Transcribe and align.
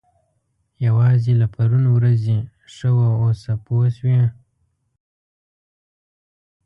یوازې 0.87 1.33
له 1.41 1.47
پرون 1.53 1.85
ورځې 1.95 2.37
ښه 2.73 2.89
واوسه 2.97 3.51
پوه 3.65 3.87
شوې!. 3.97 4.21